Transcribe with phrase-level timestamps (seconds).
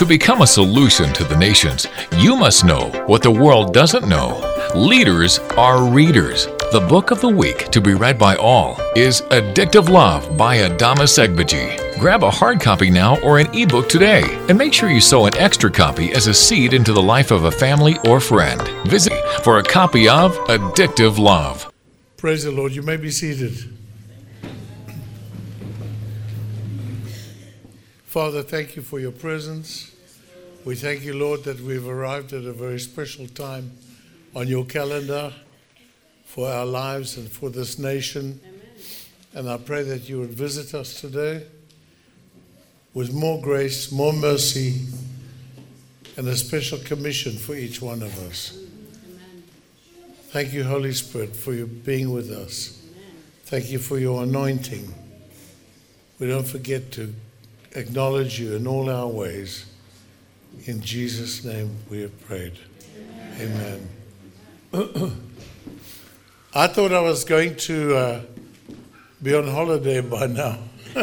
[0.00, 4.40] To become a solution to the nations, you must know what the world doesn't know.
[4.74, 6.46] Leaders are readers.
[6.72, 11.04] The book of the week to be read by all is Addictive Love by Adama
[11.04, 11.98] Segbaji.
[12.00, 15.36] Grab a hard copy now or an ebook today, and make sure you sow an
[15.36, 18.66] extra copy as a seed into the life of a family or friend.
[18.86, 21.70] Visit for a copy of Addictive Love.
[22.16, 22.72] Praise the Lord.
[22.72, 23.79] You may be seated.
[28.10, 29.94] Father, thank you for your presence.
[30.64, 33.70] We thank you, Lord, that we've arrived at a very special time
[34.34, 35.32] on your calendar
[36.24, 38.40] for our lives and for this nation.
[39.32, 41.46] And I pray that you would visit us today
[42.94, 44.80] with more grace, more mercy,
[46.16, 48.58] and a special commission for each one of us.
[50.30, 52.76] Thank you, Holy Spirit, for your being with us.
[53.44, 54.92] Thank you for your anointing.
[56.18, 57.14] We don't forget to
[57.72, 59.66] acknowledge you in all our ways.
[60.64, 62.58] In Jesus' name we have prayed.
[63.38, 63.88] Amen.
[66.54, 68.22] I thought I was going to uh,
[69.22, 70.58] be on holiday by now.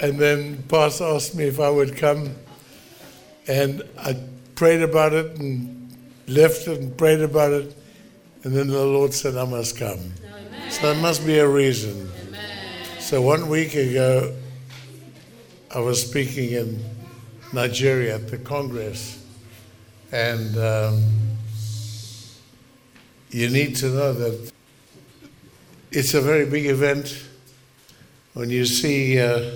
[0.00, 2.34] and then Pastor asked me if I would come.
[3.48, 4.20] And I
[4.54, 5.96] prayed about it and
[6.28, 7.74] left it and prayed about it.
[8.44, 10.12] And then the Lord said, I must come.
[10.70, 12.10] So there must be a reason.
[12.98, 14.34] So one week ago,
[15.74, 16.84] I was speaking in
[17.54, 19.24] Nigeria at the Congress,
[20.12, 21.02] and um,
[23.30, 24.52] you need to know that
[25.90, 27.24] it's a very big event
[28.34, 29.50] when you see uh,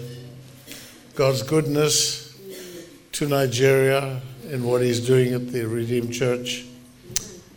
[1.15, 2.35] God's goodness
[3.13, 6.65] to Nigeria and what He's doing at the Redeemed Church.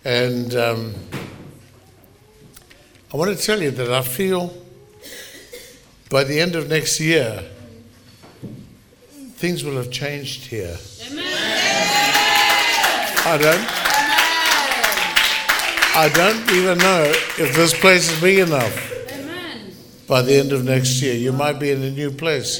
[0.04, 0.96] And um,
[3.14, 4.54] I want to tell you that I feel
[6.10, 7.46] by the end of next year,
[9.40, 10.78] things will have changed here.
[13.26, 13.66] I don't.
[15.96, 17.04] I don't even know
[17.38, 18.76] if this place is big enough.
[20.08, 22.60] By the end of next year, you might be in a new place.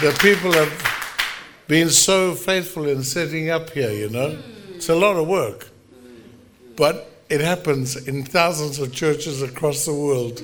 [0.00, 0.72] The people have
[1.68, 4.36] been so faithful in setting up here, you know.
[4.74, 5.68] It's a lot of work.
[6.74, 10.42] But it happens in thousands of churches across the world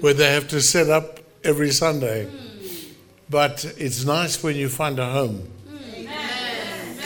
[0.00, 2.28] where they have to set up every Sunday.
[3.30, 5.50] But it's nice when you find a home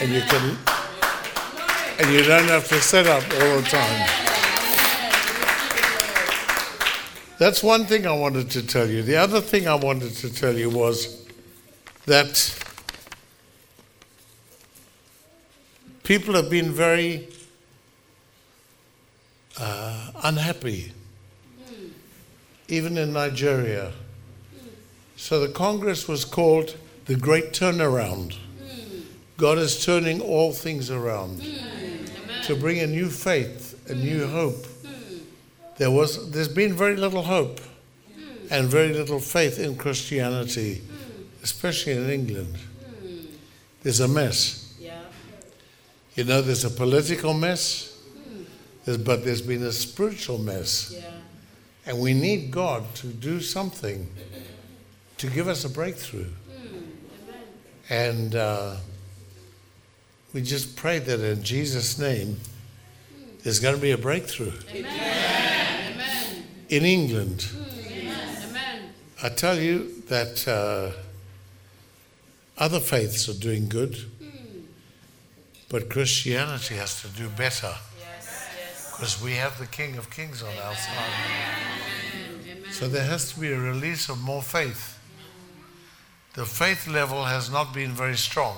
[0.01, 0.57] and you can
[1.99, 4.09] and you don't have to set up all the time.
[7.37, 9.03] That's one thing I wanted to tell you.
[9.03, 11.25] The other thing I wanted to tell you was
[12.07, 12.59] that
[16.03, 17.29] people have been very
[19.59, 20.91] uh, unhappy,
[21.65, 21.87] hmm.
[22.67, 23.91] even in Nigeria.
[23.91, 24.67] Hmm.
[25.15, 26.75] So the Congress was called
[27.05, 28.33] the Great Turnaround.
[28.33, 29.01] Hmm.
[29.37, 31.43] God is turning all things around
[32.45, 34.67] to bring a new faith, a new hope.
[35.77, 37.59] There was, there's been very little hope
[38.51, 40.81] and very little faith in Christianity,
[41.41, 42.55] especially in England.
[43.81, 44.59] There's a mess.
[46.15, 47.92] You know, there's a political mess,
[48.85, 50.95] but there's been a spiritual mess.
[51.85, 54.09] And we need God to do something
[55.17, 56.29] to give us a breakthrough.
[57.89, 58.77] And uh,
[60.33, 62.39] we just pray that in Jesus' name,
[63.43, 64.53] there's going to be a breakthrough.
[66.69, 67.47] In England.
[69.21, 70.91] I tell you that uh,
[72.57, 73.97] other faiths are doing good,
[75.69, 77.73] but Christianity has to do better
[78.95, 81.11] because we have the King of Kings on our side.
[82.71, 84.99] So there has to be a release of more faith.
[86.35, 88.55] The faith level has not been very strong.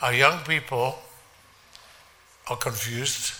[0.00, 0.98] Our young people
[2.48, 3.34] are confused,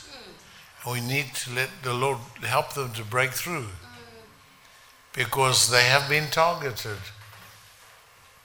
[0.85, 3.67] and we need to let the Lord help them to break through
[5.15, 6.99] because they have been targeted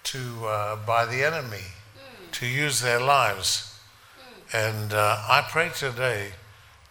[0.04, 1.66] to uh, by the enemy
[2.32, 3.78] to use their lives.
[4.54, 6.32] And uh, I pray today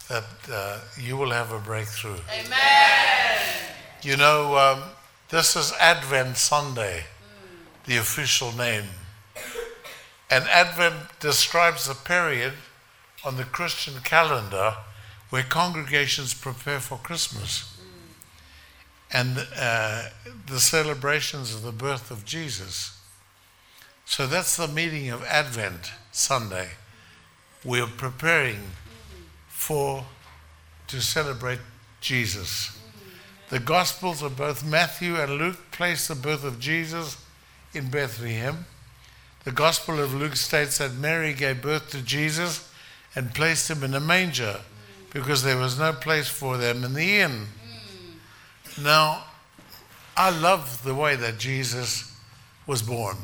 [0.08, 2.18] that uh, you will have a breakthrough.
[2.30, 3.38] Amen.
[4.02, 4.82] You know, um,
[5.30, 7.04] this is Advent Sunday,
[7.86, 8.84] the official name.
[10.30, 12.52] And Advent describes a period
[13.24, 14.76] on the Christian calendar
[15.30, 17.70] where congregations prepare for Christmas
[19.10, 20.04] and uh,
[20.46, 23.00] the celebrations of the birth of Jesus.
[24.04, 26.70] So that's the meaning of Advent Sunday.
[27.64, 28.60] We're preparing
[29.64, 30.04] for
[30.86, 31.60] to celebrate
[32.02, 32.78] Jesus.
[33.48, 37.16] The Gospels of both Matthew and Luke place the birth of Jesus
[37.72, 38.66] in Bethlehem.
[39.44, 42.70] The Gospel of Luke states that Mary gave birth to Jesus
[43.14, 44.60] and placed him in a manger
[45.14, 47.46] because there was no place for them in the inn.
[48.82, 49.24] Now,
[50.14, 52.14] I love the way that Jesus
[52.66, 53.16] was born.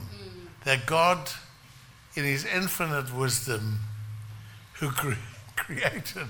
[0.65, 1.19] That God,
[2.15, 3.81] in his infinite wisdom,
[4.75, 5.15] who cre-
[5.71, 6.27] created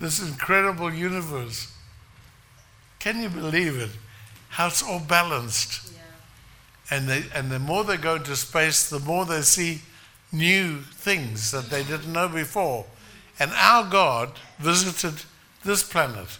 [0.00, 1.72] this incredible universe.
[2.98, 3.90] Can you believe it?
[4.48, 5.92] How it's all balanced.
[6.90, 9.80] And, they, and the more they go into space, the more they see
[10.30, 12.84] new things that they didn't know before.
[13.38, 15.24] And our God visited
[15.64, 16.38] this planet.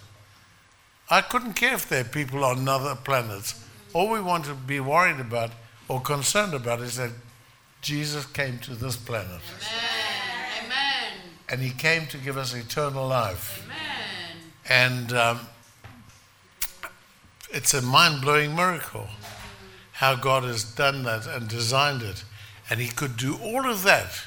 [1.08, 3.64] I couldn't care if there are people on other planets.
[3.92, 5.50] All we want to be worried about
[5.88, 7.10] or concerned about is that
[7.80, 9.30] Jesus came to this planet.
[9.30, 9.91] Amen.
[11.48, 13.64] And he came to give us eternal life.
[13.64, 13.82] Amen.
[14.68, 15.40] And um,
[17.50, 19.08] it's a mind blowing miracle
[19.92, 22.24] how God has done that and designed it.
[22.70, 24.22] And he could do all of that.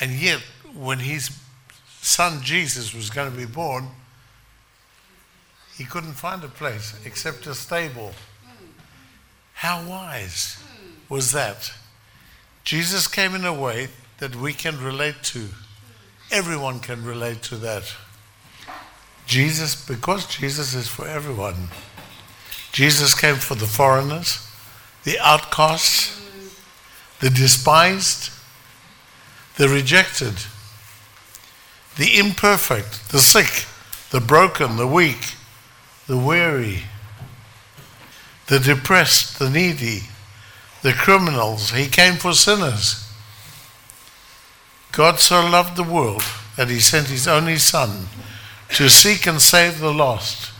[0.00, 0.40] And yet,
[0.74, 1.30] when his
[2.00, 3.88] son Jesus was going to be born,
[5.76, 8.12] he couldn't find a place except a stable.
[9.54, 10.62] How wise
[11.08, 11.72] was that?
[12.64, 13.88] Jesus came in a way
[14.18, 15.48] that we can relate to.
[16.30, 17.94] Everyone can relate to that.
[19.26, 21.68] Jesus, because Jesus is for everyone,
[22.72, 24.46] Jesus came for the foreigners,
[25.04, 26.20] the outcasts,
[27.20, 28.30] the despised,
[29.56, 30.34] the rejected,
[31.96, 33.66] the imperfect, the sick,
[34.10, 35.34] the broken, the weak,
[36.06, 36.84] the weary,
[38.46, 40.02] the depressed, the needy,
[40.82, 41.70] the criminals.
[41.70, 43.07] He came for sinners.
[44.92, 46.22] God so loved the world
[46.56, 48.06] that he sent his only son
[48.74, 50.50] to seek and save the lost.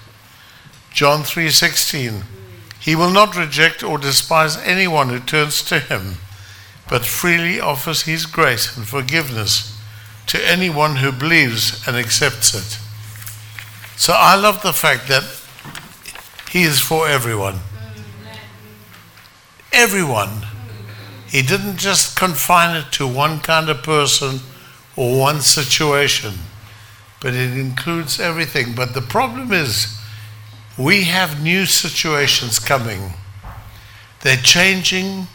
[0.92, 2.24] John 3:16
[2.80, 6.18] He will not reject or despise anyone who turns to him,
[6.88, 9.74] but freely offers his grace and forgiveness
[10.26, 12.78] to anyone who believes and accepts it.
[13.96, 15.24] So I love the fact that
[16.50, 17.60] he is for everyone.
[19.72, 20.47] Everyone.
[21.28, 24.40] He didn't just confine it to one kind of person
[24.96, 26.34] or one situation,
[27.20, 28.74] but it includes everything.
[28.74, 29.98] But the problem is,
[30.78, 33.12] we have new situations coming.
[34.22, 35.26] They're changing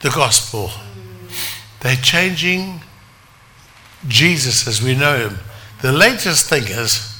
[0.00, 0.70] the gospel,
[1.80, 2.80] they're changing
[4.06, 5.38] Jesus as we know him.
[5.82, 7.16] The latest thing is,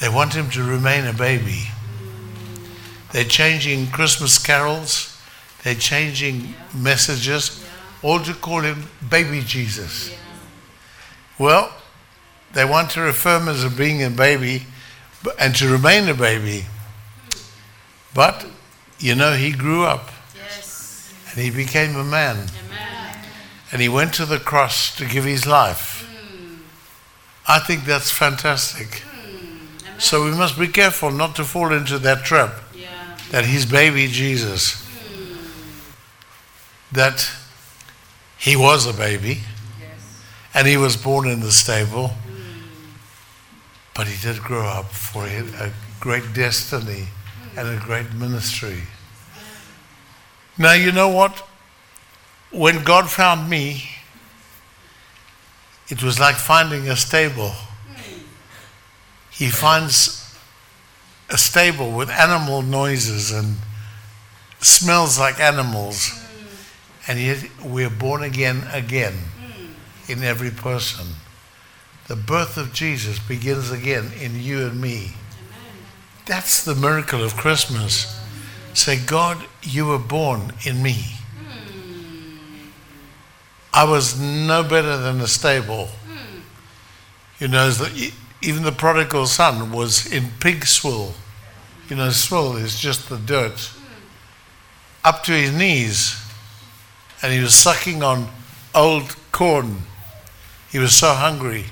[0.00, 1.68] they want him to remain a baby.
[3.12, 5.13] They're changing Christmas carols.
[5.64, 7.64] They're changing messages,
[8.02, 10.14] all to call him baby Jesus.
[11.38, 11.72] Well,
[12.52, 14.66] they want to refer him as being a baby
[15.38, 16.66] and to remain a baby.
[18.12, 18.46] But,
[18.98, 21.12] you know, he grew up Yes.
[21.32, 23.18] and he became a man Amen.
[23.72, 26.06] and he went to the cross to give his life.
[26.06, 26.56] Hmm.
[27.48, 29.00] I think that's fantastic.
[29.00, 29.98] Hmm.
[29.98, 32.88] So we must be careful not to fall into that trap Yeah.
[33.30, 34.83] that he's baby Jesus,
[36.94, 37.30] that
[38.38, 39.40] he was a baby
[39.80, 40.20] Yes.
[40.54, 42.14] and he was born in the stable,
[43.94, 47.08] but he did grow up for a great destiny
[47.56, 48.82] and a great ministry.
[50.56, 51.46] Now, you know what?
[52.50, 53.88] When God found me,
[55.88, 57.52] it was like finding a stable.
[59.30, 60.20] He finds
[61.28, 63.56] a stable with animal noises and
[64.60, 66.12] smells like animals.
[67.06, 70.10] And yet we're born again again hmm.
[70.10, 71.06] in every person.
[72.06, 75.12] The birth of Jesus begins again in you and me.
[76.26, 78.20] That's the miracle of Christmas.
[78.72, 81.04] Say, God, you were born in me.
[81.38, 82.68] Hmm.
[83.72, 85.86] I was no better than a stable.
[85.86, 86.40] Hmm.
[87.38, 87.70] You know,
[88.42, 91.14] even the prodigal son was in pig swill.
[91.88, 93.70] You know, swill is just the dirt.
[95.04, 96.23] Up to his knees.
[97.24, 98.28] And he was sucking on
[98.74, 99.78] old corn.
[100.70, 101.64] He was so hungry.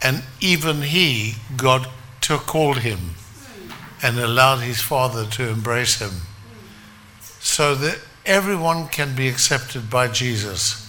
[0.00, 1.88] And even he, God
[2.20, 3.16] took called him
[4.04, 6.12] and allowed his father to embrace him.
[7.40, 10.88] So that everyone can be accepted by Jesus.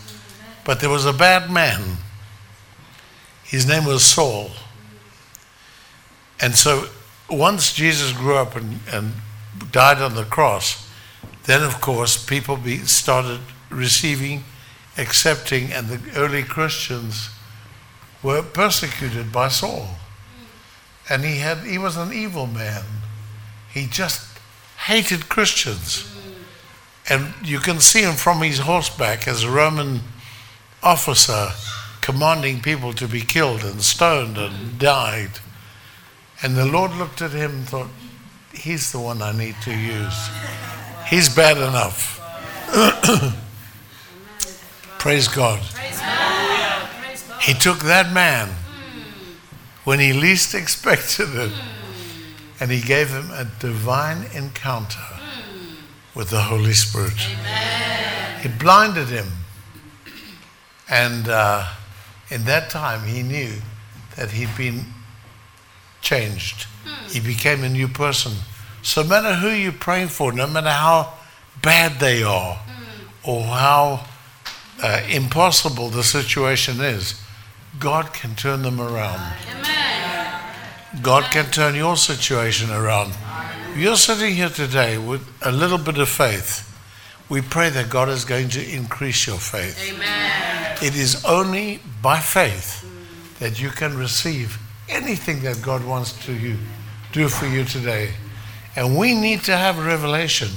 [0.66, 1.98] But there was a bad man.
[3.44, 4.52] His name was Saul.
[6.40, 6.90] And so
[7.28, 9.14] once Jesus grew up and, and
[9.72, 10.88] died on the cross,
[11.46, 13.40] then of course people be, started
[13.74, 14.44] receiving,
[14.98, 17.30] accepting, and the early Christians
[18.22, 19.88] were persecuted by Saul.
[21.10, 22.84] And he had he was an evil man.
[23.74, 24.38] he just
[24.86, 26.10] hated Christians.
[27.10, 30.02] And you can see him from his horseback as a Roman
[30.82, 31.50] officer
[32.02, 35.40] commanding people to be killed and stoned and died.
[36.42, 37.90] And the Lord looked at him and thought,
[38.54, 40.30] He's the one I need to use.
[41.08, 42.20] He's bad enough.
[45.04, 45.60] Praise God.
[45.74, 47.42] Praise God.
[47.42, 48.48] He took that man
[49.84, 52.62] when he least expected it hmm.
[52.62, 55.04] and he gave him a divine encounter
[56.16, 57.18] with the Holy Spirit.
[58.46, 59.28] It blinded him.
[60.90, 61.68] And uh,
[62.30, 63.56] in that time, he knew
[64.16, 64.86] that he'd been
[66.02, 66.64] changed.
[66.86, 67.10] Hmm.
[67.10, 68.32] He became a new person.
[68.84, 71.16] So, no matter who you're praying for, no matter how
[71.62, 73.30] bad they are hmm.
[73.30, 74.06] or how
[74.84, 77.20] uh, impossible the situation is,
[77.80, 79.34] God can turn them around.
[79.50, 81.02] Amen.
[81.02, 83.14] God can turn your situation around.
[83.76, 86.70] You're sitting here today with a little bit of faith.
[87.30, 89.82] We pray that God is going to increase your faith.
[89.90, 90.78] Amen.
[90.84, 92.86] It is only by faith
[93.40, 94.60] that you can receive
[94.90, 96.58] anything that God wants to you,
[97.14, 98.12] do for you today.
[98.76, 100.50] And we need to have revelation.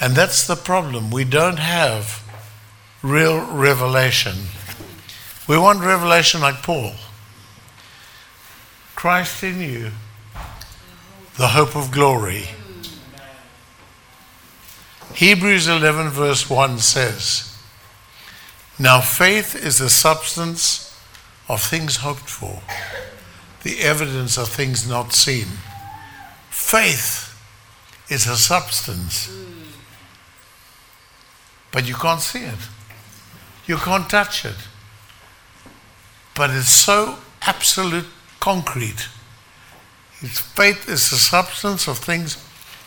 [0.00, 1.10] And that's the problem.
[1.10, 2.21] We don't have
[3.02, 4.34] real revelation.
[5.48, 6.92] We want revelation like Paul.
[8.94, 9.90] Christ in you,
[11.36, 12.44] the hope of glory.
[15.14, 17.58] Hebrews 11, verse 1 says,
[18.78, 20.96] Now faith is the substance
[21.48, 22.62] of things hoped for,
[23.62, 25.46] the evidence of things not seen.
[26.48, 27.38] Faith
[28.08, 29.30] is a substance,
[31.72, 32.68] but you can't see it,
[33.66, 34.56] you can't touch it.
[36.34, 38.06] But it's so absolute
[38.40, 39.08] concrete.
[40.20, 42.42] Its faith is the substance of things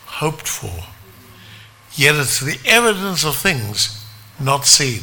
[0.06, 0.84] hoped for.
[1.92, 4.04] Yet it's the evidence of things
[4.38, 5.02] not seen.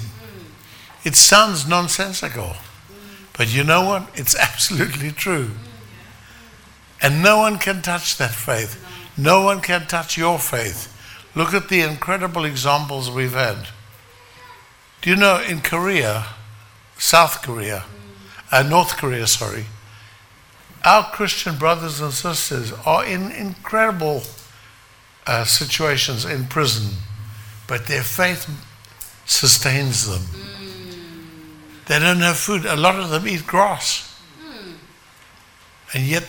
[1.03, 2.55] It sounds nonsensical,
[3.37, 4.09] but you know what?
[4.15, 5.51] It's absolutely true.
[7.01, 8.79] And no one can touch that faith.
[9.17, 10.89] No one can touch your faith.
[11.35, 13.67] Look at the incredible examples we've had.
[15.03, 16.27] Do you know in Korea,
[16.97, 17.83] South Korea,
[18.53, 19.65] uh, North Korea, sorry,
[20.85, 24.23] our Christian brothers and sisters are in incredible
[25.27, 26.95] uh, situations in prison,
[27.67, 28.49] but their faith
[29.25, 30.21] sustains them.
[31.87, 32.65] They don't have food.
[32.65, 34.09] A lot of them eat grass.
[35.93, 36.25] And yet,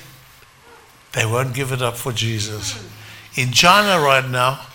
[1.12, 2.85] they won't give it up for Jesus.
[3.37, 4.66] In China right now,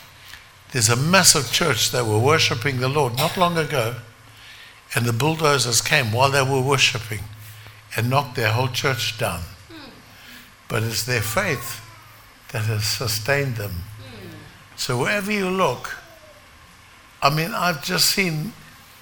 [0.71, 3.95] there's a massive church that were worshiping the Lord not long ago,
[4.95, 7.21] and the bulldozers came while they were worshiping
[7.95, 9.41] and knocked their whole church down.
[10.67, 11.81] But it's their faith
[12.51, 13.83] that has sustained them.
[14.75, 15.97] So wherever you look,
[17.21, 18.53] I mean, I've just seen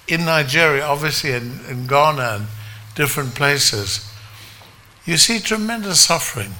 [0.08, 2.46] in Nigeria, obviously in, in Ghana and
[2.94, 4.10] different places,
[5.04, 6.52] you see tremendous suffering.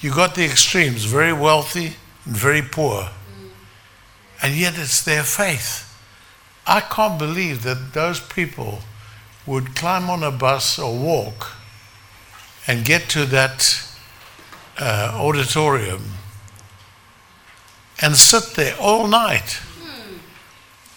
[0.00, 3.10] You got the extremes, very wealthy and very poor.
[4.42, 5.84] And yet it's their faith.
[6.66, 8.80] I can't believe that those people
[9.46, 11.52] would climb on a bus or walk
[12.66, 13.82] and get to that
[14.78, 16.02] uh, auditorium
[18.00, 19.52] and sit there all night.
[19.80, 20.18] Hmm.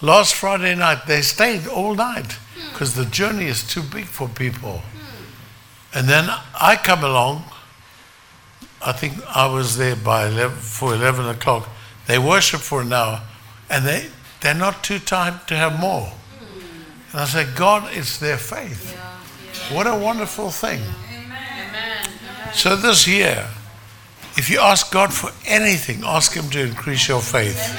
[0.06, 2.70] Last Friday night, they stayed all night hmm.
[2.72, 4.80] because the journey is too big for people.
[4.80, 5.98] Hmm.
[5.98, 6.30] And then
[6.60, 7.46] I come along.
[8.86, 11.70] I think I was there by 11, for 11 o'clock.
[12.08, 13.22] They worship for an hour
[13.72, 14.08] and they,
[14.42, 16.12] they're not too tired to have more.
[17.14, 18.96] And I said, God, it's their faith.
[19.72, 20.82] What a wonderful thing.
[21.10, 22.10] Amen.
[22.54, 23.48] So this year,
[24.36, 27.78] if you ask God for anything, ask Him to increase your faith.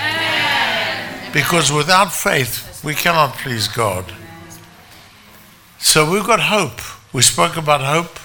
[1.33, 4.11] Because without faith, we cannot please God.
[5.79, 6.81] So we've got hope.
[7.13, 8.19] We spoke about hope.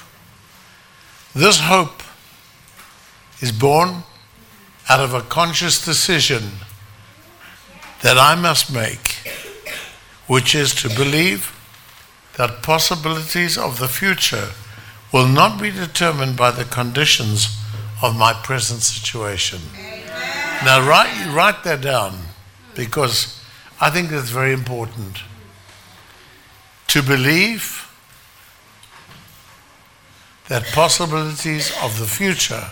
[1.36, 2.02] This hope
[3.42, 4.04] is born
[4.90, 6.44] out of a conscious decision
[8.02, 9.18] that I must make,
[10.28, 11.54] which is to believe
[12.38, 14.50] that possibilities of the future
[15.12, 17.58] will not be determined by the conditions
[18.04, 19.60] of my present situation.
[20.64, 22.18] Now, write, write that down
[22.76, 23.42] because
[23.82, 25.20] I think that's very important.
[26.90, 27.92] To believe
[30.48, 32.70] that possibilities of the future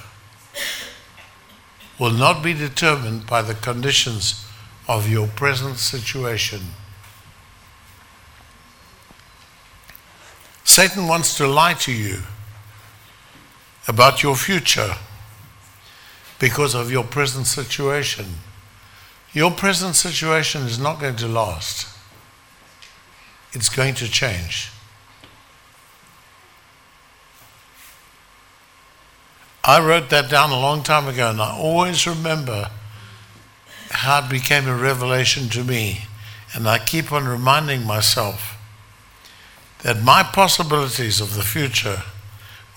[1.99, 4.44] will not be determined by the conditions
[4.87, 6.61] of your present situation.
[10.63, 12.19] Satan wants to lie to you
[13.87, 14.95] about your future.
[16.39, 18.25] because of your present situation.
[19.33, 21.87] Your present situation is not going to last.
[23.53, 24.71] It's going to change.
[29.63, 32.69] I wrote that down a long time ago, and I always remember
[33.89, 36.05] how it became a revelation to me.
[36.53, 38.57] And I keep on reminding myself
[39.83, 42.03] that my possibilities of the future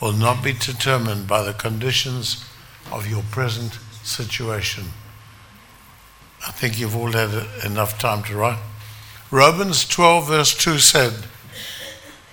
[0.00, 2.44] will not be determined by the conditions
[2.92, 4.84] of your present situation.
[6.46, 7.30] I think you've all had
[7.64, 8.58] enough time to write.
[9.30, 11.12] Romans 12, verse 2 said,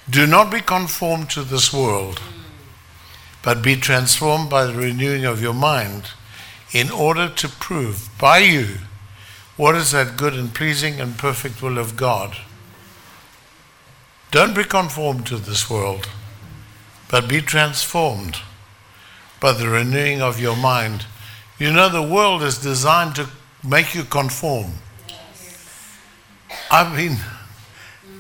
[0.10, 2.22] Do not be conformed to this world
[3.46, 6.10] but be transformed by the renewing of your mind
[6.72, 8.78] in order to prove by you
[9.58, 12.36] what is that good and pleasing and perfect will of God.
[14.32, 16.10] Don't be conformed to this world,
[17.10, 18.38] but be transformed
[19.40, 21.06] by the renewing of your mind.
[21.58, 23.30] You know, the world is designed to
[23.64, 24.74] make you conform.
[26.70, 27.18] I've been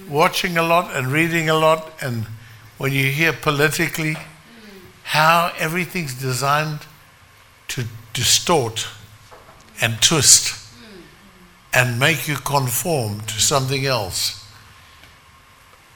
[0.08, 2.26] watching a lot and reading a lot, and
[2.78, 4.16] when you hear politically,
[5.04, 6.80] how everything's designed
[8.16, 8.88] distort
[9.82, 10.56] and twist
[11.74, 14.44] and make you conform to something else.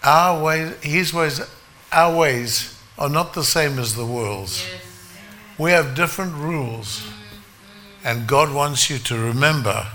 [0.04, 1.42] Our ways, his ways,
[1.92, 4.64] our ways are not the same as the world's.
[5.58, 7.02] We have different rules.
[8.04, 9.88] And God wants you to remember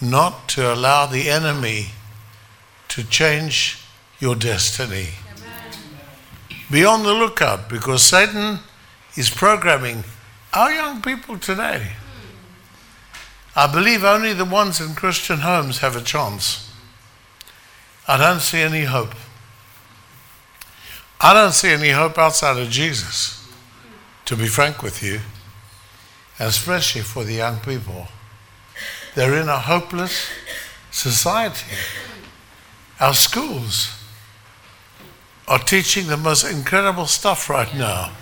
[0.00, 1.88] not to allow the enemy
[2.88, 3.78] to change
[4.18, 5.08] your destiny.
[6.70, 8.60] Be on the lookout because Satan
[9.16, 10.02] is programming
[10.54, 11.92] our young people today.
[13.56, 16.72] I believe only the ones in Christian homes have a chance.
[18.06, 19.14] I don't see any hope.
[21.20, 23.48] I don't see any hope outside of Jesus,
[24.26, 25.20] to be frank with you,
[26.38, 28.08] especially for the young people.
[29.14, 30.28] They're in a hopeless
[30.90, 31.76] society.
[33.00, 33.90] Our schools
[35.46, 38.12] are teaching the most incredible stuff right now.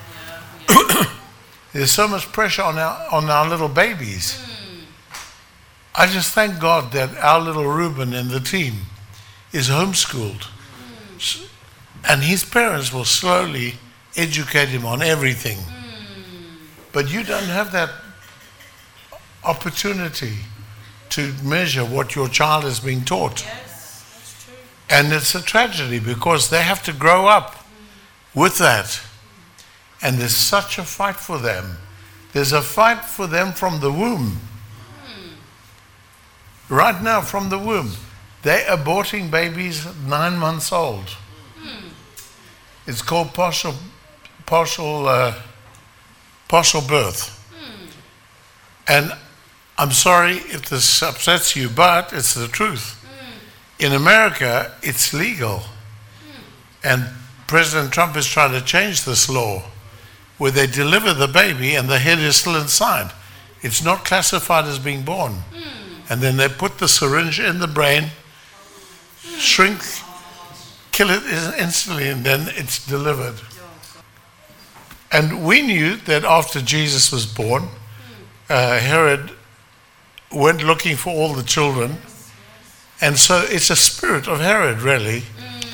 [1.73, 4.39] There's so much pressure on our, on our little babies.
[5.95, 8.75] I just thank God that our little Reuben in the team
[9.53, 10.47] is homeschooled.
[12.09, 13.75] And his parents will slowly
[14.17, 15.59] educate him on everything.
[16.93, 17.91] But you don't have that
[19.45, 20.37] opportunity
[21.11, 23.45] to measure what your child is being taught.
[23.45, 24.47] Yes,
[24.89, 27.67] And it's a tragedy because they have to grow up
[28.35, 29.01] with that.
[30.03, 31.79] And there's such a fight for them.
[32.33, 34.41] There's a fight for them from the womb.
[35.05, 35.31] Hmm.
[36.69, 37.93] Right now, from the womb.
[38.43, 41.09] They're aborting babies nine months old.
[41.61, 41.89] Hmm.
[42.87, 43.75] It's called partial,
[44.45, 45.35] partial, uh,
[46.49, 47.39] partial birth.
[47.55, 47.87] Hmm.
[48.89, 49.13] And
[49.79, 52.99] I'm sorry if this upsets you, but it's the truth.
[53.79, 55.63] In America, it's legal.
[56.85, 57.09] And
[57.47, 59.63] President Trump is trying to change this law
[60.43, 63.13] where they deliver the baby and the head is still inside.
[63.61, 65.37] It's not classified as being born.
[66.11, 68.11] And then they put the syringe in the brain,
[69.39, 69.79] shrink,
[70.91, 71.23] kill it
[71.61, 73.37] instantly, and then it's delivered.
[75.13, 77.69] And we knew that after Jesus was born,
[78.51, 79.31] uh, Herod
[80.33, 81.99] went looking for all the children.
[83.01, 85.23] And so it's a spirit of Herod, really,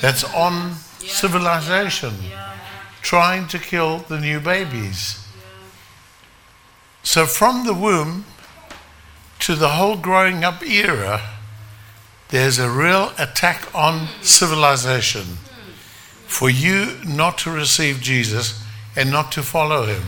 [0.02, 2.12] that's on civilization,
[3.02, 5.24] trying to kill the new babies.
[7.02, 8.26] So from the womb
[9.40, 11.22] to the whole growing up era,
[12.28, 15.38] there's a real attack on civilization
[16.26, 18.62] for you not to receive Jesus
[18.94, 20.02] and not to follow him.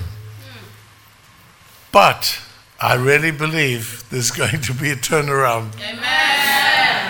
[1.93, 2.41] But
[2.81, 5.75] I really believe there's going to be a turnaround.
[5.77, 5.97] Amen.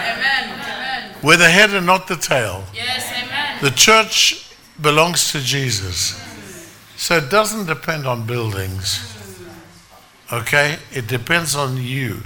[0.06, 0.60] Amen.
[0.60, 1.16] Amen.
[1.22, 2.64] We're the head and not the tail.
[2.72, 3.58] Yes, amen.
[3.62, 4.49] The church
[4.80, 6.14] belongs to Jesus.
[6.96, 9.16] So it doesn't depend on buildings.
[10.32, 10.78] Okay?
[10.92, 12.22] It depends on you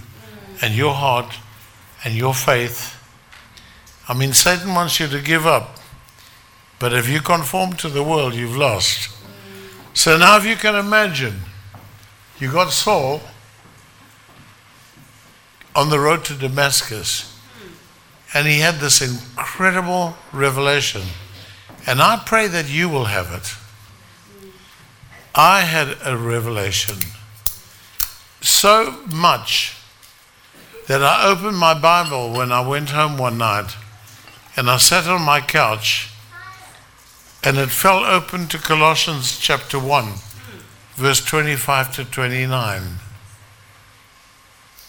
[0.60, 1.34] and your heart
[2.04, 3.00] and your faith.
[4.08, 5.78] I mean, Satan wants you to give up.
[6.78, 9.10] But if you conform to the world, you've lost.
[9.94, 11.36] So now, if you can imagine,
[12.38, 13.20] you got Saul
[15.74, 17.38] on the road to Damascus,
[18.34, 21.02] and he had this incredible revelation.
[21.86, 23.56] And I pray that you will have it.
[25.34, 26.96] I had a revelation
[28.40, 29.76] so much
[30.86, 33.76] that I opened my Bible when I went home one night
[34.56, 36.10] and I sat on my couch
[37.42, 40.12] and it fell open to Colossians chapter 1,
[40.94, 42.82] verse 25 to 29.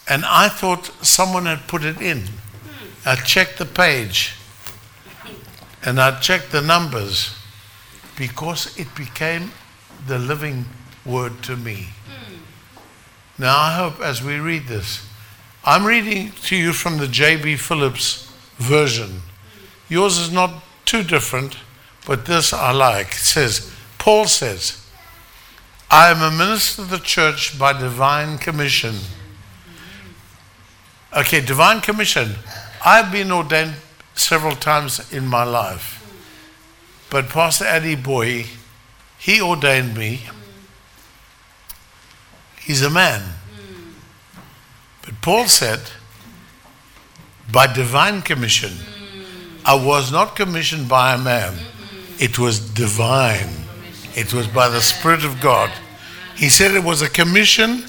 [0.08, 2.24] And I thought someone had put it in.
[3.04, 4.35] I checked the page
[5.86, 7.32] and I checked the numbers
[8.18, 9.52] because it became
[10.08, 10.64] the living
[11.04, 11.90] word to me.
[12.08, 12.38] Hmm.
[13.38, 15.08] Now, I hope as we read this,
[15.64, 17.56] I'm reading to you from the J.B.
[17.56, 19.10] Phillips version.
[19.10, 19.66] Hmm.
[19.88, 21.56] Yours is not too different,
[22.04, 23.12] but this I like.
[23.12, 24.84] It says, Paul says,
[25.88, 28.94] I am a minister of the church by divine commission.
[28.94, 31.20] Hmm.
[31.20, 32.34] Okay, divine commission.
[32.84, 33.76] I've been ordained
[34.16, 36.02] several times in my life.
[37.10, 38.46] But Pastor Adeboye,
[39.18, 40.22] he ordained me.
[42.60, 43.22] He's a man.
[45.02, 45.80] But Paul said,
[47.52, 48.72] by divine commission,
[49.64, 51.54] I was not commissioned by a man,
[52.18, 53.50] it was divine.
[54.16, 55.70] It was by the Spirit of God.
[56.34, 57.84] He said it was a commission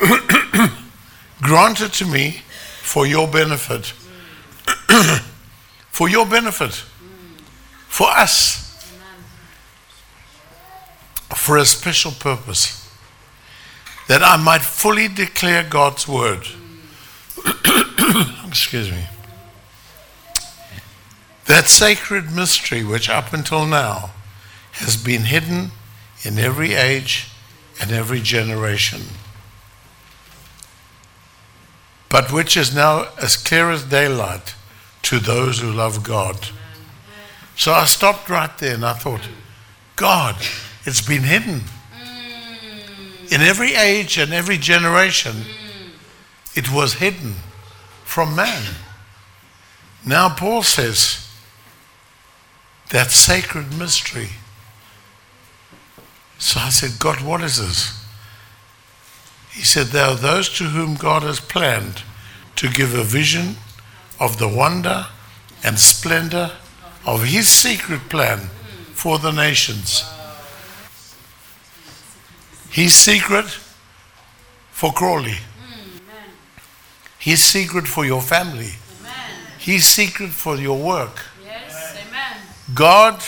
[1.42, 2.40] granted to me
[2.80, 3.92] for your benefit.
[5.96, 6.74] for your benefit.
[7.88, 8.76] For us.
[11.34, 12.86] For a special purpose.
[14.06, 16.48] That I might fully declare God's word.
[18.46, 19.06] Excuse me.
[21.46, 24.10] That sacred mystery, which up until now
[24.72, 25.70] has been hidden
[26.24, 27.30] in every age
[27.80, 29.00] and every generation,
[32.10, 34.55] but which is now as clear as daylight
[35.06, 36.36] to those who love God.
[37.54, 39.28] So I stopped right there and I thought,
[39.94, 40.36] God,
[40.84, 41.60] it's been hidden.
[41.96, 43.32] Mm.
[43.32, 46.56] In every age and every generation, mm.
[46.56, 47.34] it was hidden
[48.04, 48.64] from man.
[50.04, 51.28] Now, Paul says
[52.90, 54.30] that sacred mystery.
[56.38, 58.04] So I said, God, what is this?
[59.52, 62.02] He said, There are those to whom God has planned
[62.56, 63.56] to give a vision
[64.18, 65.06] of the wonder
[65.62, 66.52] and splendor
[67.04, 68.38] of his secret plan
[68.94, 70.04] for the nations.
[72.70, 73.46] His secret
[74.70, 75.38] for Crawley.
[77.18, 78.72] His secret for your family.
[79.58, 81.24] His secret for your work.
[82.74, 83.22] God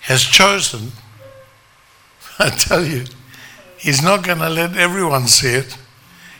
[0.00, 0.92] has chosen,
[2.38, 3.04] I tell you,
[3.78, 5.76] He's not going to let everyone see it.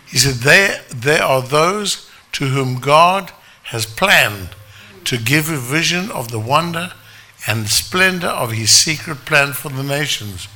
[0.06, 2.05] He said, there, there are those
[2.36, 3.32] to whom God
[3.64, 4.50] has planned
[5.04, 6.92] to give a vision of the wonder
[7.46, 10.46] and splendor of His secret plan for the nations.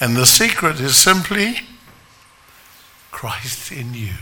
[0.00, 1.60] And the secret is simply
[3.12, 4.14] Christ in you.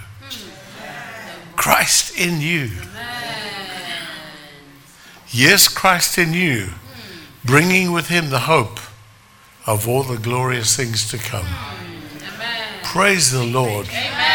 [1.57, 2.72] Christ in you.
[5.31, 6.72] Yes, Christ in you,
[7.42, 8.78] bringing with him the hope
[9.66, 11.46] of all the glorious things to come.
[12.83, 13.88] Praise the Lord.
[13.88, 14.32] Amen.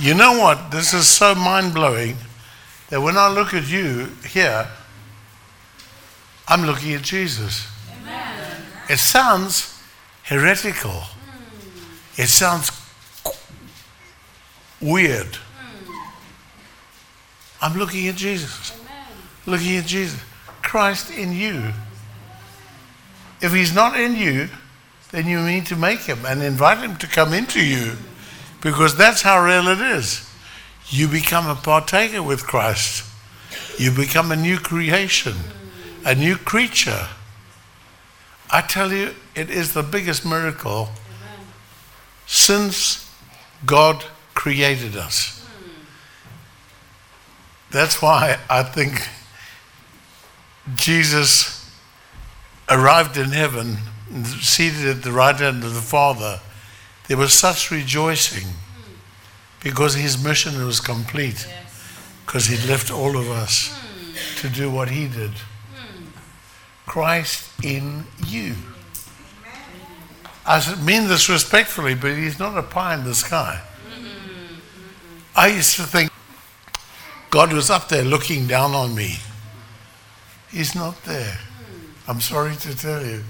[0.00, 0.70] You know what?
[0.70, 2.16] This is so mind blowing
[2.88, 4.68] that when I look at you here,
[6.46, 7.66] I'm looking at Jesus.
[8.88, 9.82] It sounds
[10.22, 10.92] heretical.
[10.92, 12.22] Hmm.
[12.22, 12.70] It sounds
[14.80, 15.36] weird.
[15.36, 15.92] Hmm.
[17.60, 18.80] I'm looking at Jesus.
[19.46, 20.20] Looking at Jesus.
[20.62, 21.72] Christ in you.
[23.40, 24.48] If he's not in you,
[25.10, 27.96] then you need to make him and invite him to come into you
[28.60, 30.28] because that's how real it is.
[30.88, 33.04] You become a partaker with Christ.
[33.78, 35.34] You become a new creation,
[36.04, 37.08] a new creature.
[38.50, 40.88] I tell you, it is the biggest miracle
[42.26, 43.10] since
[43.64, 45.46] God created us.
[47.70, 49.06] That's why I think
[50.74, 51.70] Jesus
[52.68, 53.78] arrived in heaven,
[54.40, 56.40] seated at the right hand of the Father.
[57.08, 58.46] There was such rejoicing
[59.60, 61.48] because his mission was complete,
[62.24, 63.76] because he'd left all of us
[64.36, 65.32] to do what he did.
[66.86, 68.54] Christ in you.
[70.46, 73.60] I mean this respectfully, but he's not a pie in the sky.
[75.36, 76.10] I used to think
[77.30, 79.16] God was up there looking down on me.
[80.50, 81.38] He's not there.
[82.06, 83.22] I'm sorry to tell you.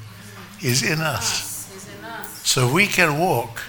[0.58, 1.68] He's in us.
[1.72, 2.46] He's in us.
[2.48, 3.60] So we can walk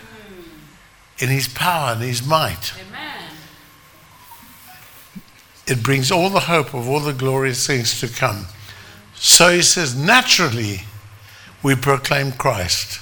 [1.19, 2.73] in his power and his might.
[2.79, 3.23] Amen.
[5.67, 8.45] It brings all the hope of all the glorious things to come.
[9.13, 10.81] So he says, naturally,
[11.61, 13.01] we proclaim Christ.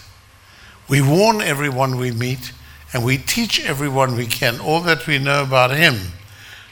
[0.89, 2.51] We warn everyone we meet,
[2.91, 6.13] and we teach everyone we can all that we know about him,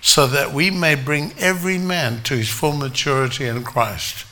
[0.01, 4.25] so that we may bring every man to his full maturity in Christ.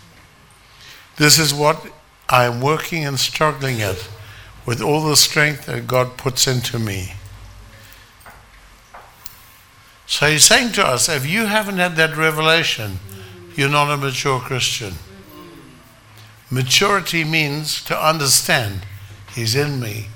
[1.17, 1.85] This is what
[2.27, 4.09] I am working and struggling at
[4.65, 7.13] with all the strength that God puts into me.
[10.05, 12.99] So he's saying to us, if you haven't had that revelation,
[13.55, 14.93] you're not a mature Christian.
[16.49, 18.81] Maturity means to understand
[19.35, 20.07] He's in me.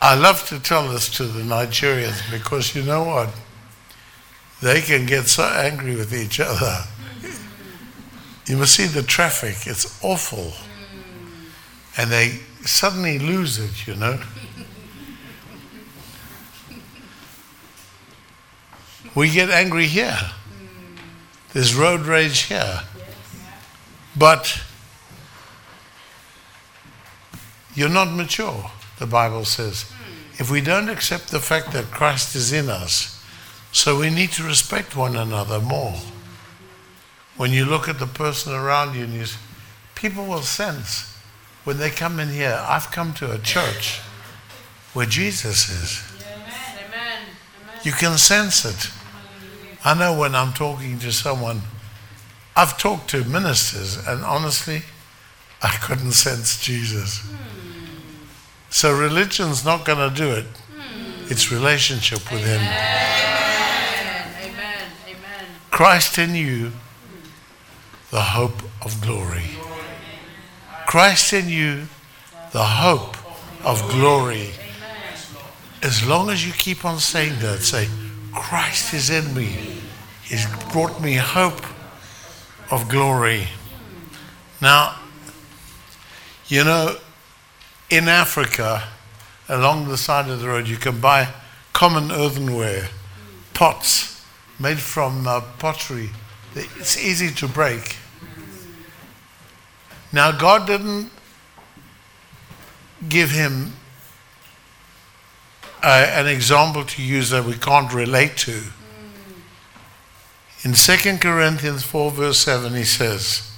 [0.00, 3.30] I love to tell this to the Nigerians because you know what?
[4.60, 6.84] They can get so angry with each other.
[8.46, 10.52] You must see the traffic, it's awful.
[11.96, 14.20] And they suddenly lose it, you know.
[19.14, 20.18] We get angry here.
[21.52, 22.80] There's road rage here.
[24.16, 24.62] But
[27.74, 29.90] you're not mature, the Bible says.
[30.38, 33.22] If we don't accept the fact that Christ is in us,
[33.70, 35.96] so we need to respect one another more.
[37.36, 39.24] When you look at the person around you, and you,
[39.94, 41.11] people will sense
[41.64, 44.00] when they come in here, I've come to a church
[44.92, 46.02] where Jesus is.
[47.84, 48.90] You can sense it.
[49.84, 51.62] I know when I'm talking to someone,
[52.54, 54.82] I've talked to ministers, and honestly,
[55.62, 57.26] I couldn't sense Jesus.
[58.70, 60.46] So religion's not going to do it.
[61.28, 62.60] It's relationship with Him.
[62.60, 64.34] Amen.
[64.42, 64.84] Amen.
[65.06, 65.46] Amen.
[65.70, 66.72] Christ in you,
[68.10, 69.50] the hope of glory.
[70.92, 71.88] Christ in you,
[72.52, 73.16] the hope
[73.64, 74.50] of glory.
[75.82, 77.88] As long as you keep on saying that, say,
[78.30, 79.56] Christ is in me.
[80.22, 81.62] He's brought me hope
[82.70, 83.48] of glory.
[84.60, 84.98] Now,
[86.48, 86.96] you know,
[87.88, 88.86] in Africa,
[89.48, 91.28] along the side of the road, you can buy
[91.72, 92.90] common earthenware,
[93.54, 94.22] pots
[94.60, 96.10] made from uh, pottery.
[96.54, 97.96] It's easy to break.
[100.12, 101.10] Now, God didn't
[103.08, 103.72] give him
[105.82, 108.62] uh, an example to use that we can't relate to.
[110.64, 113.50] In 2 Corinthians 4, verse 7, he says,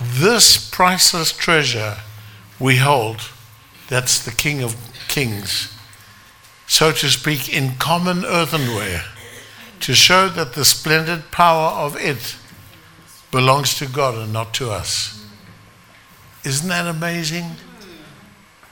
[0.00, 1.96] This priceless treasure
[2.60, 3.30] we hold,
[3.88, 4.76] that's the King of
[5.08, 5.74] Kings,
[6.68, 9.04] so to speak, in common earthenware,
[9.80, 12.36] to show that the splendid power of it
[13.32, 15.17] belongs to God and not to us.
[16.44, 17.44] Isn't that amazing?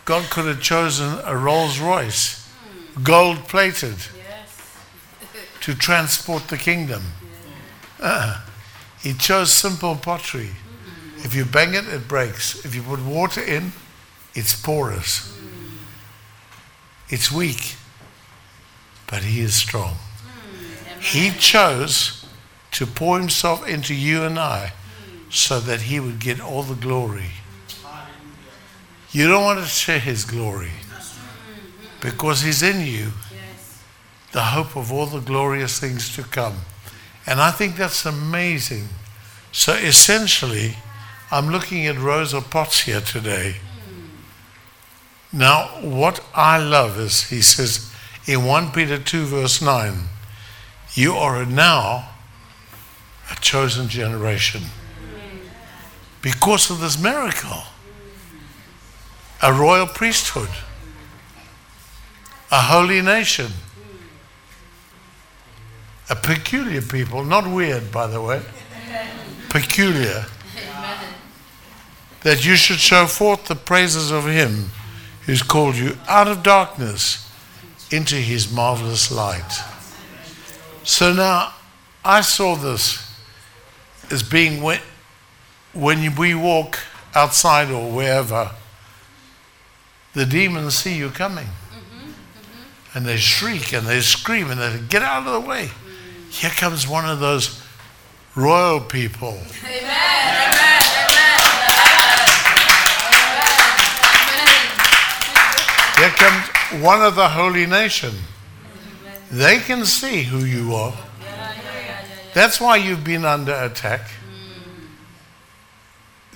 [0.04, 2.48] God could have chosen a Rolls Royce,
[3.02, 3.96] gold plated,
[5.60, 7.02] to transport the kingdom.
[8.00, 8.40] Uh,
[9.00, 10.50] he chose simple pottery.
[11.18, 12.64] If you bang it, it breaks.
[12.64, 13.72] If you put water in,
[14.34, 15.36] it's porous.
[17.08, 17.74] It's weak,
[19.06, 19.96] but he is strong.
[21.00, 22.26] He chose
[22.72, 24.72] to pour himself into you and I
[25.30, 27.30] so that he would get all the glory.
[29.16, 30.72] You don't want to share his glory
[32.02, 33.12] because he's in you,
[34.32, 36.56] the hope of all the glorious things to come.
[37.26, 38.88] And I think that's amazing.
[39.52, 40.76] So essentially,
[41.30, 43.56] I'm looking at rows of pots here today.
[45.32, 47.90] Now, what I love is, he says
[48.26, 49.94] in 1 Peter 2, verse 9,
[50.92, 52.10] you are now
[53.32, 54.64] a chosen generation
[56.20, 57.62] because of this miracle.
[59.42, 60.48] A royal priesthood,
[62.50, 63.52] a holy nation,
[66.08, 68.40] a peculiar people, not weird, by the way,
[69.48, 70.26] peculiar,
[72.22, 74.70] that you should show forth the praises of him
[75.26, 77.30] who's called you out of darkness
[77.90, 79.60] into his marvelous light.
[80.82, 81.52] So now,
[82.04, 83.12] I saw this
[84.10, 84.80] as being when,
[85.72, 86.78] when we walk
[87.14, 88.50] outside or wherever,
[90.16, 91.46] the demons see you coming.
[92.94, 95.68] And they shriek and they scream and they say, Get out of the way.
[96.30, 97.62] Here comes one of those
[98.34, 99.38] royal people.
[99.62, 99.82] Amen.
[99.82, 100.82] Amen.
[105.98, 108.14] Here comes one of the holy nation.
[109.30, 110.96] They can see who you are.
[112.32, 114.00] That's why you've been under attack.
[114.00, 114.86] Mm.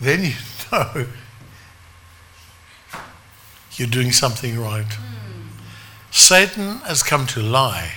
[0.02, 0.34] Then you
[0.72, 1.06] know
[3.80, 4.98] you're doing something right.
[6.10, 7.90] Satan has come to lie.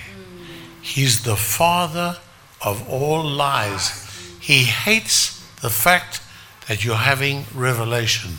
[0.80, 2.16] He's the father
[2.64, 4.08] of all lies.
[4.40, 6.22] He hates the fact
[6.68, 8.30] that you're having revelation.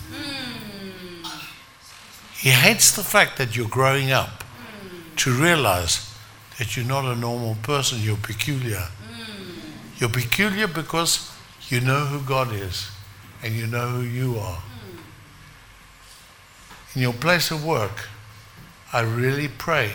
[2.34, 4.43] He hates the fact that you're growing up
[5.17, 6.15] to realize
[6.58, 8.88] that you're not a normal person, you're peculiar.
[9.97, 11.31] You're peculiar because
[11.69, 12.89] you know who God is
[13.43, 14.63] and you know who you are.
[16.95, 18.08] In your place of work,
[18.93, 19.91] I really pray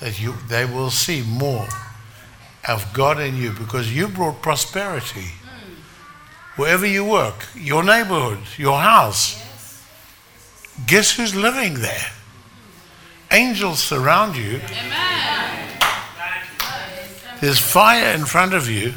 [0.00, 1.68] that you, they will see more
[2.66, 5.20] of God in you because you brought prosperity.
[5.20, 5.74] Mm.
[6.56, 9.42] Wherever you work, your neighborhood, your house,
[10.86, 12.12] guess who's living there?
[13.30, 14.60] Angels surround you.
[17.40, 18.94] There's fire in front of you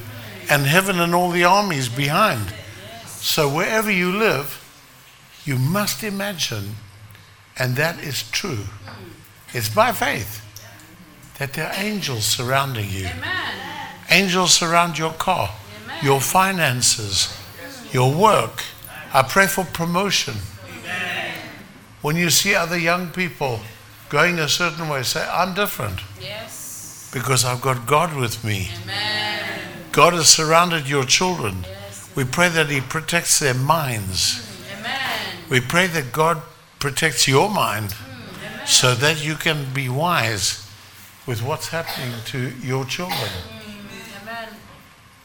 [0.50, 2.54] and heaven and all the armies behind.
[3.06, 4.56] So wherever you live,
[5.46, 6.76] you must imagine,
[7.60, 8.66] and that is true.
[9.54, 10.46] It's by faith
[11.38, 13.08] that there are angels surrounding you.
[14.10, 15.52] Angels surround your car,
[16.02, 17.36] your finances,
[17.92, 18.64] your work.
[19.14, 20.36] I pray for promotion.
[22.02, 23.60] When you see other young people
[24.10, 27.10] going a certain way, say, I'm different Yes.
[27.14, 28.70] because I've got God with me.
[28.84, 29.60] Amen.
[29.92, 31.64] God has surrounded your children.
[31.64, 32.10] Yes.
[32.16, 34.48] We pray that He protects their minds.
[34.78, 35.20] Amen.
[35.50, 36.42] We pray that God
[36.80, 37.94] protects your mind
[38.66, 40.66] so that you can be wise
[41.26, 43.30] with what's happening to your children.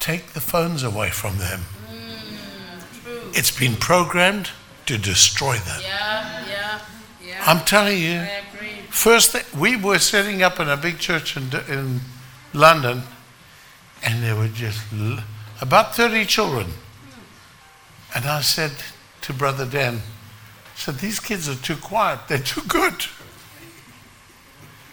[0.00, 1.62] Take the phones away from them.
[3.32, 4.50] It's been programmed
[4.86, 5.80] to destroy them.
[5.82, 6.80] Yeah, yeah,
[7.26, 7.42] yeah.
[7.46, 8.26] I'm telling you,
[8.90, 12.00] first thing, we were setting up in a big church in, in
[12.52, 13.02] London,
[14.02, 15.20] and there were just l-
[15.60, 16.66] about 30 children.
[18.14, 18.72] And I said
[19.22, 20.02] to Brother Dan,
[20.84, 23.06] said, these kids are too quiet, they're too good.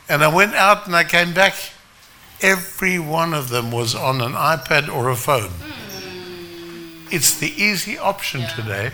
[0.07, 1.53] And I went out and I came back.
[2.41, 5.49] Every one of them was on an iPad or a phone.
[5.49, 7.07] Hmm.
[7.11, 8.91] It's the easy option today.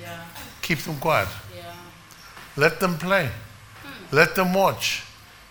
[0.00, 0.20] Yeah,
[0.62, 1.28] Keep them quiet.
[1.54, 1.74] yeah.
[2.56, 3.26] Let them play.
[3.26, 4.16] Hmm.
[4.16, 5.02] Let them watch.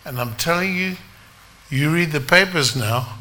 [0.06, 0.96] And I'm telling you,
[1.70, 3.18] you read the papers now,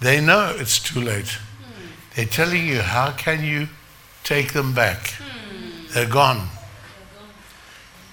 [0.00, 1.28] they know it's too late.
[1.28, 1.86] Hmm.
[2.14, 3.68] They're telling you, how can you
[4.22, 5.14] take them back?
[5.92, 6.48] They're gone.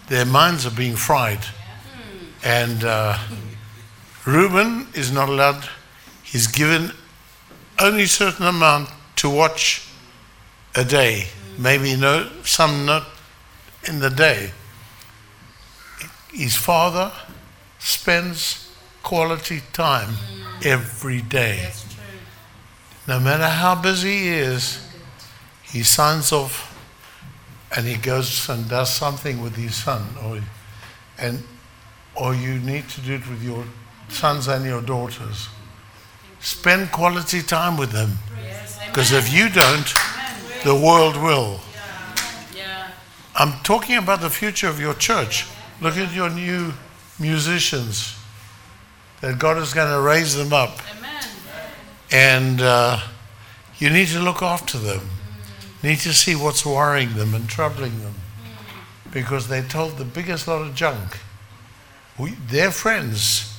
[0.09, 1.39] Their minds are being fried.
[2.43, 3.17] And uh,
[4.25, 5.69] Reuben is not allowed,
[6.23, 6.91] he's given
[7.79, 9.87] only a certain amount to watch
[10.75, 11.27] a day.
[11.57, 13.05] Maybe no, some not
[13.87, 14.51] in the day
[16.31, 17.11] his father
[17.79, 18.71] spends
[19.03, 20.13] quality time
[20.63, 21.71] every day.
[23.07, 24.85] No matter how busy he is,
[25.63, 26.68] he signs off
[27.75, 30.39] and he goes and does something with his son or
[31.17, 31.43] and
[32.15, 33.63] or you need to do it with your
[34.09, 35.47] sons and your daughters.
[36.39, 38.17] Spend quality time with them.
[38.87, 39.93] Because if you don't,
[40.63, 41.59] the world will.
[43.35, 45.45] I'm talking about the future of your church.
[45.79, 46.73] Look at your new
[47.19, 48.15] musicians.
[49.21, 50.79] That God is going to raise them up.
[50.97, 51.23] Amen.
[52.11, 52.99] And uh,
[53.77, 55.09] you need to look after them.
[55.81, 58.13] Need to see what's worrying them and troubling them.
[58.13, 59.11] Hmm.
[59.11, 61.19] Because they told the biggest lot of junk.
[62.17, 63.55] We, their friends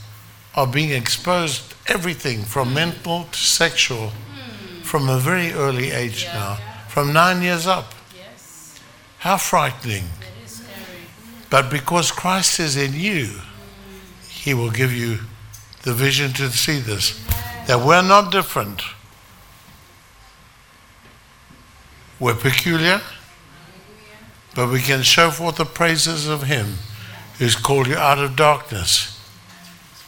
[0.55, 2.75] are being exposed everything from hmm.
[2.75, 4.83] mental to sexual hmm.
[4.83, 6.59] from a very early age Yeah, now.
[6.59, 6.87] yeah.
[6.89, 7.95] From nine years up.
[8.15, 8.79] Yes.
[9.19, 10.05] How frightening.
[10.21, 11.05] It is scary.
[11.49, 13.41] But because Christ is in you,
[14.29, 15.21] He will give you
[15.83, 17.19] the vision to see this.
[17.67, 18.83] That we're not different.
[22.21, 23.01] We're peculiar,
[24.55, 26.75] but we can show forth the praises of Him
[27.39, 29.19] who's called you out of darkness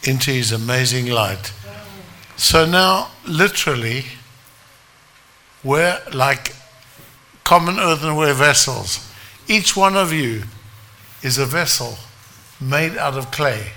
[0.03, 1.51] into His amazing light.
[2.35, 4.05] So now, literally,
[5.63, 6.55] we're like
[7.43, 9.09] common earthenware vessels.
[9.47, 10.43] Each one of you
[11.23, 11.97] is a vessel
[12.61, 13.71] made out of clay.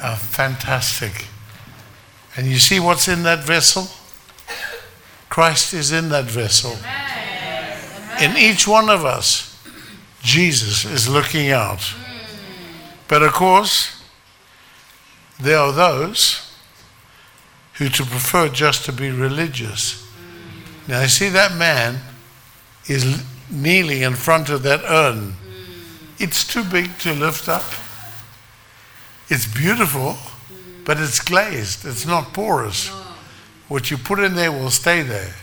[0.00, 1.26] Ah, fantastic.
[2.34, 3.88] And you see what's in that vessel?
[5.34, 6.76] Christ is in that vessel.
[8.22, 9.60] In each one of us,
[10.22, 11.92] Jesus is looking out.
[13.08, 14.00] But of course,
[15.40, 16.54] there are those
[17.72, 20.08] who to prefer just to be religious.
[20.86, 21.98] Now, you see that man
[22.86, 25.34] is kneeling in front of that urn.
[26.20, 27.64] It's too big to lift up.
[29.28, 30.16] It's beautiful,
[30.84, 31.84] but it's glazed.
[31.84, 32.88] It's not porous.
[33.68, 35.34] What you put in there will stay there.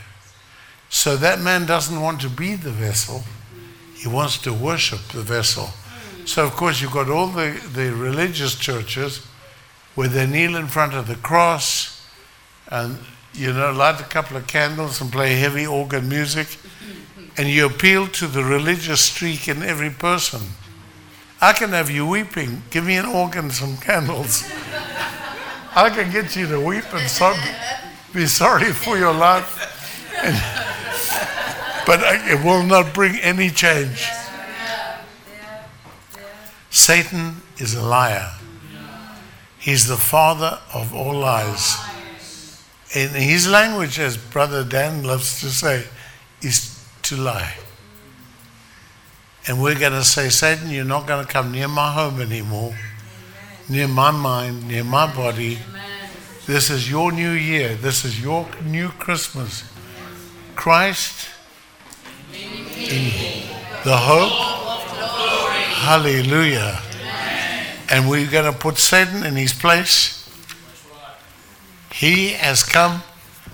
[0.90, 3.24] So that man doesn't want to be the vessel.
[3.96, 5.70] He wants to worship the vessel.
[6.26, 9.26] So of course you've got all the, the religious churches
[9.96, 12.06] where they kneel in front of the cross
[12.68, 12.98] and
[13.34, 16.58] you know light a couple of candles and play heavy organ music
[17.38, 20.42] and you appeal to the religious streak in every person.
[21.40, 22.62] I can have you weeping.
[22.70, 24.44] Give me an organ, some candles.
[25.76, 27.34] I can get you to weep and so,
[28.14, 29.68] be sorry for your life.
[30.24, 30.36] And,
[31.86, 34.08] but it will not bring any change.
[36.70, 38.32] Satan is a liar.
[39.60, 41.78] He's the father of all lies.
[42.94, 45.86] In his language, as Brother Dan loves to say,
[46.42, 47.56] is to lie.
[49.48, 52.76] And we're going to say, Satan, you're not going to come near my home anymore,
[53.70, 55.58] near my mind, near my body.
[56.46, 57.76] This is your new year.
[57.76, 59.64] This is your new Christmas.
[60.56, 61.30] Christ
[62.34, 63.44] in
[63.84, 64.32] the hope.
[65.82, 66.80] Hallelujah.
[67.90, 70.18] And we're going to put Satan in his place.
[71.92, 73.04] He has come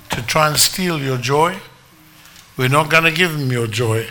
[0.10, 1.58] to try and steal your joy.
[2.56, 4.08] We're not going to give him your joy.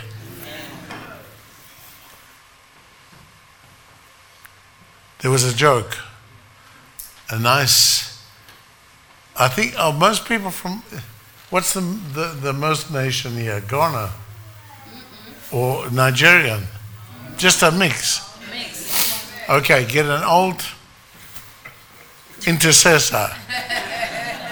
[5.19, 5.97] There was a joke,
[7.29, 8.16] a nice.
[9.39, 10.81] I think oh, most people from,
[11.49, 13.61] what's the, the, the most nation here?
[13.61, 14.11] Ghana
[15.51, 16.63] or Nigerian?
[17.37, 18.23] Just a mix.
[19.49, 20.61] Okay, get an old
[22.45, 23.29] intercessor.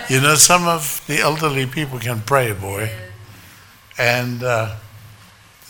[0.07, 2.91] You know, some of the elderly people can pray, boy.
[3.97, 4.75] And uh,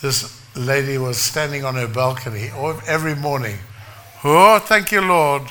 [0.02, 2.50] this lady was standing on her balcony
[2.86, 3.56] every morning.
[4.22, 5.44] Oh, thank you, Lord.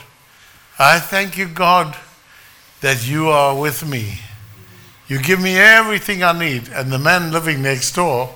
[0.78, 1.98] I thank you, God,
[2.86, 4.20] that you are with me.
[5.08, 6.70] You give me everything I need.
[6.70, 8.30] And the man living next door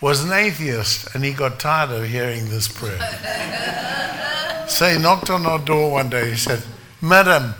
[0.00, 2.98] was an atheist, and he got tired of hearing this prayer.
[4.66, 6.30] so he knocked on our door one day.
[6.30, 6.62] He said,
[7.02, 7.52] Madam,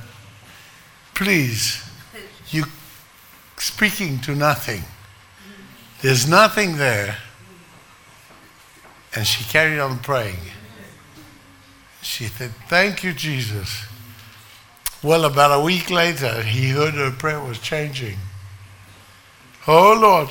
[1.13, 1.87] please,
[2.49, 2.65] you
[3.59, 4.85] speaking to nothing.
[6.01, 7.19] There's nothing there.
[9.15, 10.39] And she carried on praying.
[12.01, 13.85] She said, Thank you, Jesus.
[15.03, 18.19] Well, about a week later, he heard her prayer was changing.
[19.67, 20.29] Oh, Lord,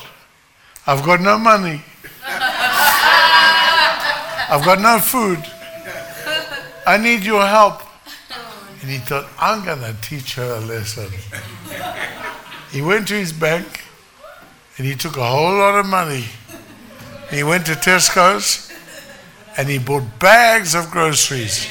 [0.86, 1.82] I've got no money.
[4.48, 5.44] I've got no food.
[6.86, 7.82] I need your help.
[8.80, 11.10] And he thought, I'm going to teach her a lesson.
[12.70, 13.84] He went to his bank
[14.78, 16.26] and he took a whole lot of money.
[17.30, 18.72] He went to Tesco's
[19.56, 21.66] and he bought bags of groceries.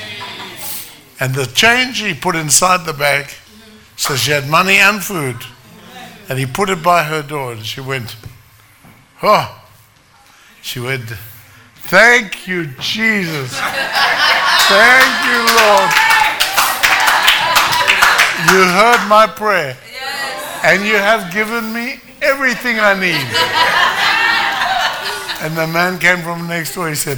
[1.19, 3.29] And the change he put inside the bag,
[3.97, 5.35] so she had money and food.
[6.29, 8.15] And he put it by her door, and she went,
[9.21, 9.63] Oh,
[10.61, 11.09] she went,
[11.75, 13.59] Thank you, Jesus.
[13.59, 15.89] Thank you, Lord.
[18.47, 19.75] You heard my prayer,
[20.63, 23.25] and you have given me everything I need.
[25.41, 27.17] And the man came from next door, he said,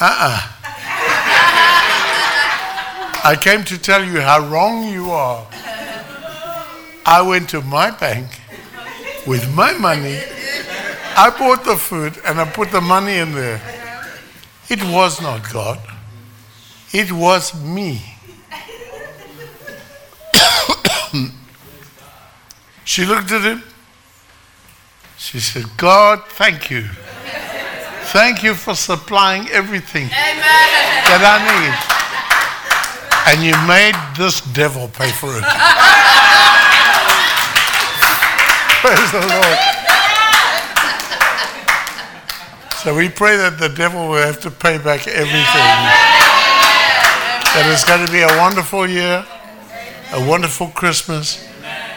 [0.00, 0.63] uh-uh.
[3.24, 5.46] I came to tell you how wrong you are.
[7.06, 8.28] I went to my bank
[9.26, 10.20] with my money.
[11.16, 13.62] I bought the food and I put the money in there.
[14.68, 15.80] It was not God.
[16.92, 18.02] It was me.
[22.84, 23.62] she looked at him.
[25.16, 26.82] She said, God, thank you.
[28.12, 30.44] Thank you for supplying everything Amen.
[31.08, 31.38] that I
[31.88, 31.93] need.
[33.26, 35.44] And you made this devil pay for it.
[38.80, 39.58] Praise the Lord.
[42.82, 45.70] So we pray that the devil will have to pay back everything.
[47.54, 49.24] That it's going to be a wonderful year,
[50.12, 51.48] a wonderful Christmas.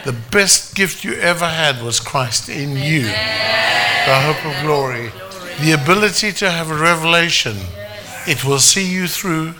[0.05, 5.11] The best gift you ever had was Christ in you, the hope of glory
[5.59, 7.57] the ability to have a revelation,
[8.27, 9.55] it will see you through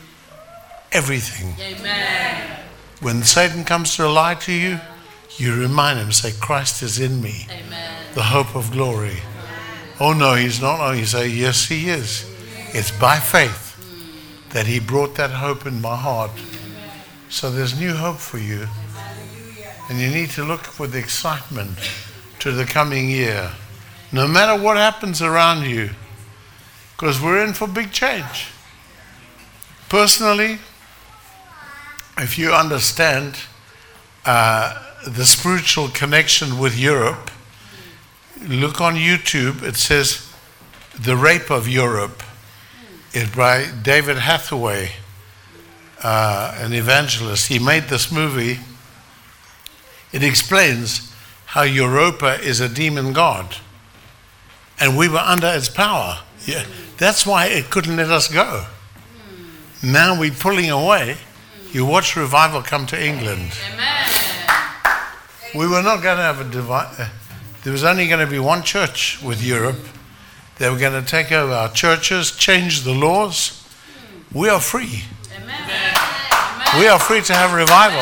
[0.92, 1.54] everything.
[1.60, 2.60] Amen.
[3.02, 4.80] When Satan comes to lie to you,
[5.38, 8.14] you remind him, say, Christ is in me, Amen.
[8.16, 9.18] the hope of glory.
[10.00, 10.80] Oh no, he's not.
[10.80, 12.26] Oh, you say, yes, he is.
[12.74, 13.64] It's by faith
[14.52, 16.32] that he brought that hope in my heart.
[17.30, 18.68] So there's new hope for you.
[19.90, 21.78] And you need to look with excitement
[22.40, 23.52] to the coming year
[24.12, 25.90] no matter what happens around you,
[26.96, 28.48] because we're in for big change.
[29.90, 30.60] Personally,
[32.18, 33.36] if you understand
[34.26, 37.32] uh, the spiritual connection with Europe,
[38.48, 39.64] look on YouTube.
[39.64, 40.28] It says
[41.00, 42.24] The Rape of Europe.
[43.14, 44.92] It's by David Hathaway,
[46.04, 47.48] uh, an evangelist.
[47.48, 48.60] He made this movie.
[50.12, 51.14] It explains
[51.46, 53.58] how Europa is a demon god
[54.80, 56.20] and we were under its power.
[56.46, 56.66] Yeah.
[56.98, 58.66] That's why it couldn't let us go.
[59.84, 61.18] Now we're pulling away.
[61.78, 63.56] You watch revival come to England.
[63.72, 64.10] Amen.
[65.54, 66.88] We were not going to have a divine.
[66.98, 67.08] Uh,
[67.64, 69.78] there was only going to be one church with Europe.
[70.58, 73.64] They were going to take over our churches, change the laws.
[74.34, 75.04] We are free.
[75.36, 76.80] Amen.
[76.80, 78.02] We are free to have revival.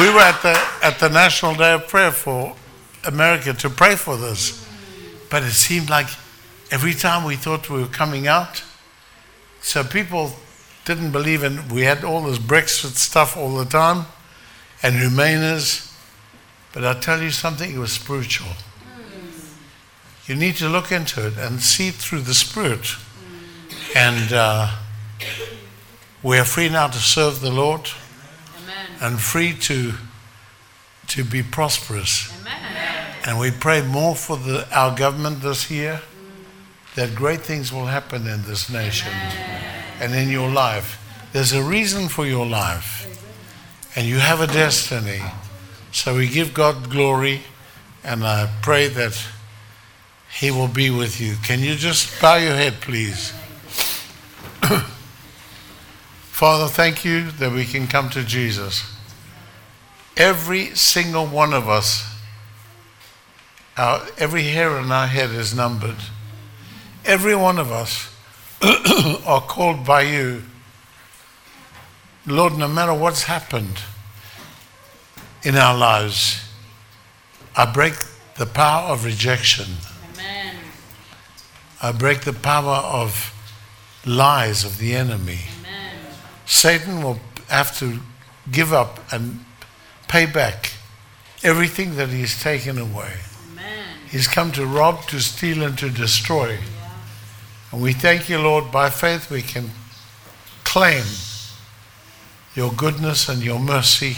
[0.00, 2.56] We were at the at the National Day of Prayer for
[3.04, 4.68] America to pray for this,
[5.30, 6.08] but it seemed like
[6.72, 8.64] every time we thought we were coming out,
[9.60, 10.32] so people
[10.84, 11.68] didn't believe in.
[11.68, 14.06] We had all this Brexit stuff all the time,
[14.82, 15.92] and Remainers,
[16.72, 18.48] but I tell you something, it was spiritual.
[18.48, 19.46] Hmm.
[20.26, 23.98] You need to look into it and see it through the Spirit, hmm.
[23.98, 24.76] and uh,
[26.22, 27.88] we are free now to serve the Lord
[28.62, 28.86] Amen.
[29.00, 29.94] and free to
[31.06, 32.32] to be prosperous.
[32.40, 33.14] Amen.
[33.26, 36.42] And we pray more for the, our government this year hmm.
[36.94, 39.12] that great things will happen in this nation
[40.00, 41.00] and in your life.
[41.32, 43.08] There's a reason for your life,
[43.96, 45.20] and you have a destiny.
[45.92, 47.42] So we give God glory,
[48.04, 49.20] and I pray that
[50.38, 51.36] He will be with you.
[51.42, 53.32] Can you just bow your head, please?
[56.30, 58.90] Father, thank you that we can come to Jesus.
[60.16, 62.08] Every single one of us,
[63.76, 65.96] our, every hair on our head is numbered.
[67.04, 68.13] Every one of us
[69.26, 70.42] are called by you.
[72.26, 73.80] Lord, no matter what's happened
[75.42, 76.40] in our lives,
[77.56, 77.94] I break
[78.36, 79.66] the power of rejection.
[80.14, 80.56] Amen.
[81.82, 83.34] I break the power of
[84.06, 85.40] lies of the enemy.
[85.60, 85.96] Amen.
[86.46, 88.00] Satan will have to
[88.50, 89.44] give up and
[90.08, 90.72] pay back
[91.42, 93.12] everything that he's taken away.
[93.52, 93.84] Amen.
[94.10, 96.58] He's come to rob, to steal, and to destroy.
[97.74, 99.68] And we thank you, Lord, by faith we can
[100.62, 101.02] claim
[102.54, 104.14] your goodness and your mercy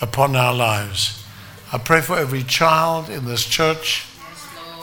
[0.00, 1.26] upon our lives.
[1.72, 4.06] I pray for every child in this church.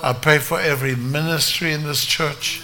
[0.04, 2.62] I pray for every ministry in this church.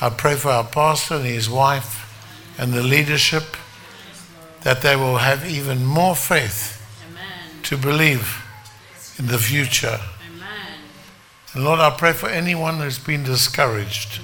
[0.00, 3.58] I pray for our pastor and his wife and the leadership
[4.62, 7.62] that they will have even more faith Amen.
[7.64, 8.42] to believe
[9.18, 10.00] in the future.
[10.34, 10.78] Amen.
[11.52, 14.22] And Lord, I pray for anyone who's been discouraged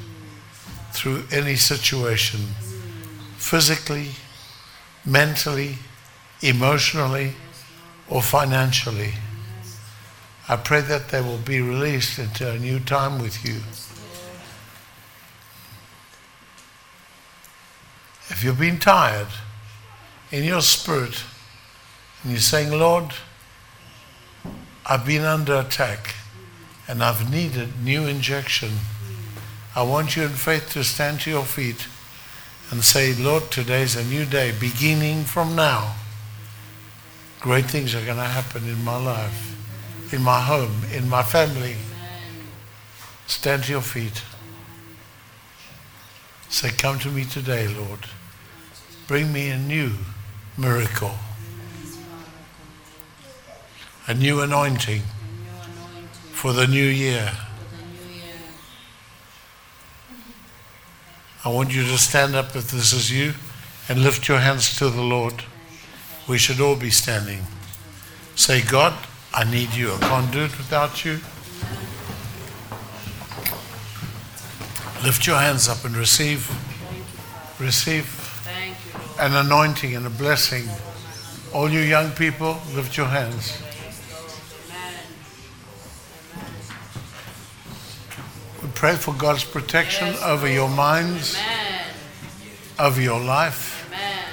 [0.93, 2.40] through any situation,
[3.36, 4.11] physically,
[5.05, 5.76] mentally,
[6.43, 7.32] emotionally,
[8.09, 9.14] or financially.
[10.49, 13.61] I pray that they will be released into a new time with you.
[18.28, 19.28] If you've been tired
[20.30, 21.22] in your spirit
[22.22, 23.12] and you're saying, Lord,
[24.84, 26.14] I've been under attack
[26.88, 28.72] and I've needed new injection.
[29.74, 31.86] I want you in faith to stand to your feet
[32.70, 34.52] and say, Lord, today's a new day.
[34.58, 35.94] Beginning from now,
[37.40, 39.56] great things are going to happen in my life,
[40.12, 41.76] in my home, in my family.
[43.26, 44.22] Stand to your feet.
[46.50, 48.00] Say, Come to me today, Lord.
[49.06, 49.92] Bring me a new
[50.58, 51.14] miracle,
[54.06, 55.00] a new anointing
[56.32, 57.32] for the new year.
[57.32, 58.32] for the new year.
[61.45, 63.34] I want you to stand up if this is you
[63.88, 65.43] and lift your hands to the Lord.
[66.28, 67.43] We should all be standing.
[68.36, 68.95] Say, God,
[69.34, 69.93] I need you.
[69.93, 71.18] I can't do it without you.
[75.03, 76.49] Lift your hands up and receive,
[77.59, 78.07] receive
[79.18, 80.68] an anointing and a blessing.
[81.53, 83.61] All you young people, lift your hands.
[88.74, 91.84] Pray for God's protection over your minds, Amen.
[92.78, 94.24] over your life, Amen.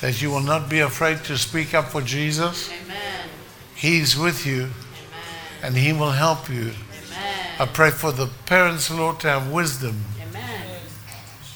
[0.00, 2.70] that you will not be afraid to speak up for Jesus.
[2.70, 3.28] Amen.
[3.74, 4.72] He's with you Amen.
[5.62, 6.72] and He will help you.
[6.72, 7.50] Amen.
[7.58, 10.04] I pray for the parents, Lord, to have wisdom.
[10.20, 10.80] Amen.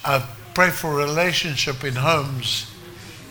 [0.04, 2.70] I pray for relationship in homes.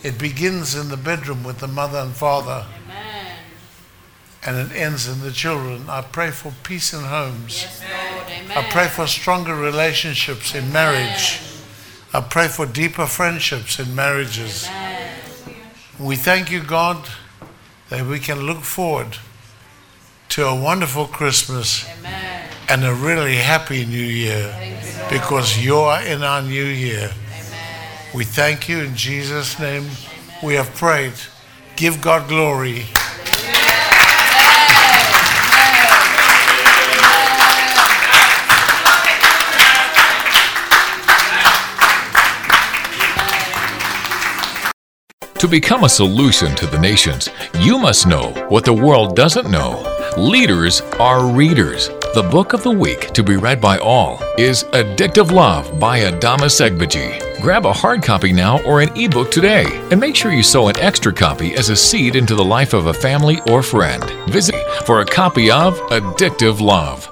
[0.02, 3.36] It begins in the bedroom with the mother and father Amen.
[4.46, 5.88] and it ends in the children.
[5.88, 7.62] I pray for peace in homes.
[7.62, 7.99] Yes, Lord.
[8.30, 8.56] Amen.
[8.56, 11.40] I pray for stronger relationships in marriage.
[12.12, 14.66] I pray for deeper friendships in marriages.
[14.68, 15.20] Amen.
[15.98, 17.08] We thank you, God,
[17.88, 19.18] that we can look forward
[20.30, 22.48] to a wonderful Christmas Amen.
[22.68, 27.10] and a really happy new year you, because you're in our new year.
[27.10, 27.88] Amen.
[28.14, 29.88] We thank you in Jesus' name.
[30.42, 31.14] We have prayed.
[31.76, 32.84] Give God glory.
[45.40, 47.30] To become a solution to the nations,
[47.60, 49.82] you must know what the world doesn't know.
[50.18, 51.88] Leaders are readers.
[52.12, 56.50] The book of the week to be read by all is Addictive Love by Adama
[56.50, 57.40] Segbaji.
[57.40, 60.78] Grab a hard copy now or an ebook today, and make sure you sow an
[60.78, 64.04] extra copy as a seed into the life of a family or friend.
[64.28, 67.09] Visit for a copy of Addictive Love.